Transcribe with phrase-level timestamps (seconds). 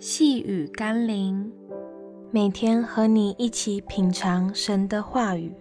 [0.00, 1.50] 细雨甘霖，
[2.30, 5.52] 每天和你一起品尝神的话语。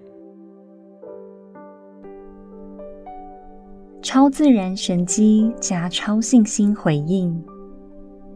[3.99, 7.43] 超自然神机加超信心回应。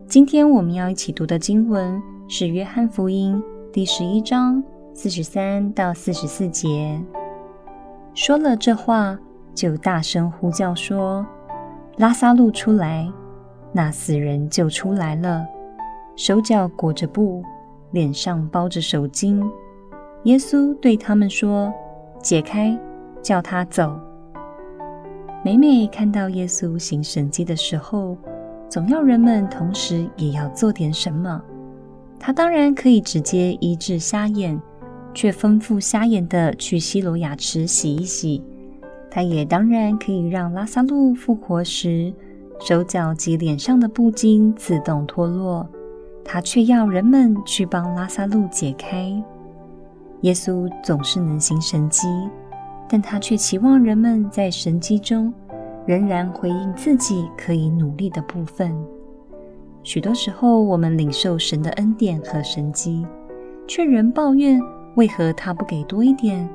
[0.07, 3.35] 今天我们要一起读的经文是《约翰福音》
[3.71, 4.63] 第十一章
[4.95, 6.99] 四十三到四十四节。
[8.15, 9.19] 说了这话，
[9.53, 11.23] 就大声呼叫说
[11.97, 13.07] ：“拉撒路出来！”
[13.71, 15.47] 那死人就出来了，
[16.23, 17.43] 手脚裹着布，
[17.89, 19.43] 脸上包着手巾。
[20.25, 21.73] 耶稣对他们说
[22.21, 22.79] ：“解开，
[23.23, 23.99] 叫他走。”
[25.43, 28.15] 每每看到耶稣行神迹的时候，
[28.69, 31.41] 总要人们同时也要做点什么。
[32.19, 34.61] 他当然可以直接医治瞎眼，
[35.15, 38.43] 却吩咐瞎眼的去西罗亚池洗一洗。
[39.09, 42.13] 他也当然可以让拉撒路复活时，
[42.59, 45.67] 手脚及脸上的布巾自动脱落，
[46.23, 49.11] 他却要人们去帮拉萨路解开。
[50.21, 52.07] 耶稣总是能行神迹，
[52.87, 55.33] 但他却期望人们在神迹中
[55.85, 58.71] 仍然回应自己可以努力的部分。
[59.83, 63.05] 许多时候，我们领受神的恩典和神迹，
[63.67, 64.61] 却仍抱怨
[64.95, 66.47] 为何他不给多一点。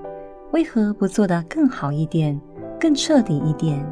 [0.53, 2.41] 为何不做得更好一点，
[2.79, 3.85] 更彻底一点？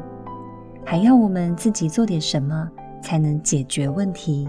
[0.85, 4.47] 还要我们自己做点什么才能解决问题？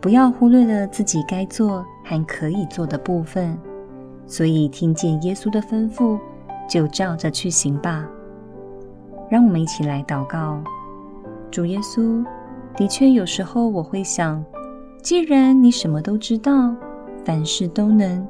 [0.00, 3.58] 不要忽略了自己该做还可以做的部分。
[4.26, 6.18] 所以，听见耶稣的吩咐，
[6.68, 8.06] 就照着去行吧。
[9.30, 10.62] 让我们一起来祷告：
[11.50, 12.24] 主耶稣，
[12.76, 14.44] 的确有时候我会想，
[15.02, 16.74] 既然你什么都知道，
[17.24, 18.26] 凡事都能。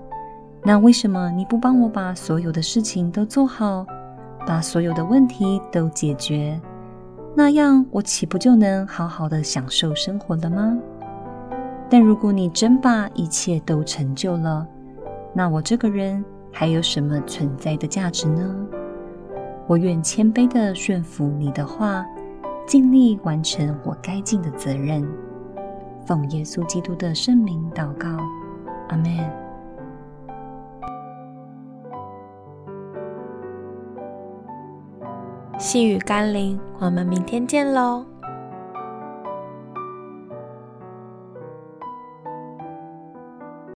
[0.64, 3.84] 那为什么你不帮我把所有的事情都做好，
[4.46, 6.60] 把所有的问题都解决？
[7.34, 10.76] 那样我岂不就能好好的享受生活了吗？
[11.90, 14.66] 但如果你真把一切都成就了，
[15.32, 18.54] 那我这个人还有什么存在的价值呢？
[19.66, 22.04] 我愿谦卑的顺服你的话，
[22.66, 25.06] 尽力完成我该尽的责任。
[26.06, 28.08] 奉耶稣基督的圣名祷告，
[28.88, 29.08] 阿们。
[35.58, 38.17] 细雨甘霖，我们明天见喽。